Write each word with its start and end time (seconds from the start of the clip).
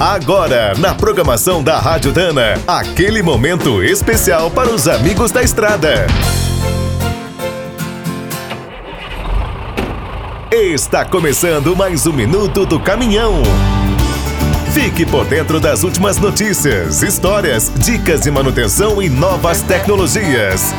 Agora, 0.00 0.74
na 0.78 0.94
programação 0.94 1.60
da 1.60 1.76
Rádio 1.80 2.12
Dana, 2.12 2.54
aquele 2.68 3.20
momento 3.20 3.82
especial 3.82 4.48
para 4.48 4.70
os 4.70 4.86
amigos 4.86 5.32
da 5.32 5.42
estrada. 5.42 6.06
Está 10.52 11.04
começando 11.04 11.74
mais 11.74 12.06
um 12.06 12.12
minuto 12.12 12.64
do 12.64 12.78
caminhão. 12.78 13.42
Fique 14.72 15.04
por 15.04 15.24
dentro 15.24 15.58
das 15.58 15.82
últimas 15.82 16.16
notícias, 16.16 17.02
histórias, 17.02 17.68
dicas 17.78 18.20
de 18.20 18.30
manutenção 18.30 19.02
e 19.02 19.08
novas 19.08 19.62
tecnologias. 19.62 20.72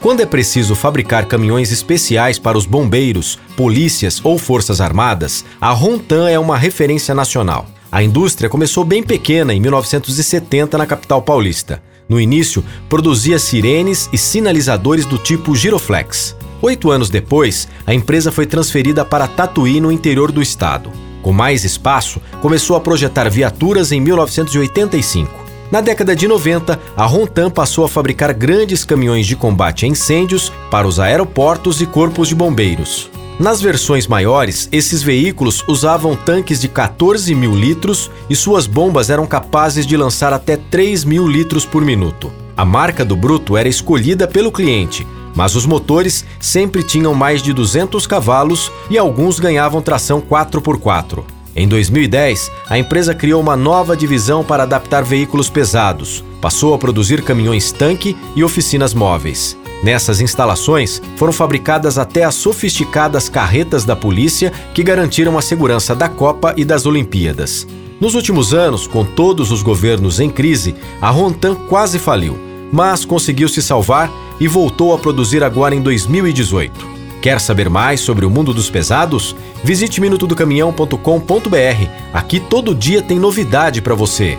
Quando 0.00 0.20
é 0.20 0.26
preciso 0.26 0.74
fabricar 0.74 1.26
caminhões 1.26 1.70
especiais 1.70 2.40
para 2.40 2.58
os 2.58 2.66
bombeiros, 2.66 3.38
polícias 3.56 4.20
ou 4.24 4.36
forças 4.36 4.80
armadas, 4.80 5.44
a 5.60 5.70
Rontan 5.70 6.28
é 6.28 6.40
uma 6.40 6.58
referência 6.58 7.14
nacional. 7.14 7.68
A 7.92 8.04
indústria 8.04 8.48
começou 8.48 8.84
bem 8.84 9.02
pequena 9.02 9.52
em 9.52 9.58
1970 9.58 10.78
na 10.78 10.86
capital 10.86 11.20
paulista. 11.20 11.82
No 12.08 12.20
início, 12.20 12.64
produzia 12.88 13.36
sirenes 13.36 14.08
e 14.12 14.18
sinalizadores 14.18 15.04
do 15.04 15.18
tipo 15.18 15.56
Giroflex. 15.56 16.36
Oito 16.62 16.90
anos 16.90 17.10
depois, 17.10 17.66
a 17.84 17.92
empresa 17.92 18.30
foi 18.30 18.46
transferida 18.46 19.04
para 19.04 19.26
Tatuí, 19.26 19.80
no 19.80 19.90
interior 19.90 20.30
do 20.30 20.40
estado. 20.40 20.90
Com 21.20 21.32
mais 21.32 21.64
espaço, 21.64 22.20
começou 22.40 22.76
a 22.76 22.80
projetar 22.80 23.28
viaturas 23.28 23.90
em 23.90 24.00
1985. 24.00 25.40
Na 25.70 25.80
década 25.80 26.14
de 26.14 26.28
90, 26.28 26.78
a 26.96 27.06
Rontan 27.06 27.50
passou 27.50 27.84
a 27.84 27.88
fabricar 27.88 28.32
grandes 28.32 28.84
caminhões 28.84 29.26
de 29.26 29.34
combate 29.34 29.84
a 29.84 29.88
incêndios 29.88 30.52
para 30.70 30.86
os 30.86 31.00
aeroportos 31.00 31.80
e 31.80 31.86
corpos 31.86 32.28
de 32.28 32.36
bombeiros. 32.36 33.09
Nas 33.40 33.58
versões 33.62 34.06
maiores, 34.06 34.68
esses 34.70 35.02
veículos 35.02 35.64
usavam 35.66 36.14
tanques 36.14 36.60
de 36.60 36.68
14 36.68 37.34
mil 37.34 37.54
litros 37.54 38.10
e 38.28 38.36
suas 38.36 38.66
bombas 38.66 39.08
eram 39.08 39.26
capazes 39.26 39.86
de 39.86 39.96
lançar 39.96 40.30
até 40.30 40.58
3 40.58 41.04
mil 41.04 41.26
litros 41.26 41.64
por 41.64 41.82
minuto. 41.82 42.30
A 42.54 42.66
marca 42.66 43.02
do 43.02 43.16
Bruto 43.16 43.56
era 43.56 43.66
escolhida 43.66 44.28
pelo 44.28 44.52
cliente, 44.52 45.06
mas 45.34 45.56
os 45.56 45.64
motores 45.64 46.22
sempre 46.38 46.82
tinham 46.82 47.14
mais 47.14 47.42
de 47.42 47.54
200 47.54 48.06
cavalos 48.06 48.70
e 48.90 48.98
alguns 48.98 49.40
ganhavam 49.40 49.80
tração 49.80 50.20
4x4. 50.20 51.24
Em 51.56 51.66
2010, 51.66 52.52
a 52.68 52.78
empresa 52.78 53.14
criou 53.14 53.40
uma 53.40 53.56
nova 53.56 53.96
divisão 53.96 54.44
para 54.44 54.64
adaptar 54.64 55.02
veículos 55.02 55.48
pesados. 55.48 56.22
Passou 56.42 56.74
a 56.74 56.78
produzir 56.78 57.22
caminhões-tanque 57.22 58.14
e 58.36 58.44
oficinas 58.44 58.92
móveis. 58.92 59.56
Nessas 59.82 60.20
instalações 60.20 61.00
foram 61.16 61.32
fabricadas 61.32 61.98
até 61.98 62.24
as 62.24 62.34
sofisticadas 62.34 63.28
carretas 63.28 63.84
da 63.84 63.96
polícia 63.96 64.52
que 64.74 64.82
garantiram 64.82 65.38
a 65.38 65.42
segurança 65.42 65.94
da 65.94 66.08
Copa 66.08 66.54
e 66.56 66.64
das 66.64 66.84
Olimpíadas. 66.84 67.66
Nos 68.00 68.14
últimos 68.14 68.54
anos, 68.54 68.86
com 68.86 69.04
todos 69.04 69.50
os 69.50 69.62
governos 69.62 70.20
em 70.20 70.30
crise, 70.30 70.74
a 71.00 71.10
Rontan 71.10 71.54
quase 71.54 71.98
faliu, 71.98 72.38
mas 72.72 73.04
conseguiu 73.04 73.48
se 73.48 73.62
salvar 73.62 74.10
e 74.38 74.48
voltou 74.48 74.94
a 74.94 74.98
produzir 74.98 75.44
agora 75.44 75.74
em 75.74 75.82
2018. 75.82 77.00
Quer 77.20 77.38
saber 77.38 77.68
mais 77.68 78.00
sobre 78.00 78.24
o 78.24 78.30
mundo 78.30 78.54
dos 78.54 78.70
pesados? 78.70 79.36
Visite 79.62 80.00
minutodocaminhão.com.br. 80.00 81.88
Aqui 82.14 82.40
todo 82.40 82.74
dia 82.74 83.02
tem 83.02 83.18
novidade 83.18 83.82
para 83.82 83.94
você. 83.94 84.38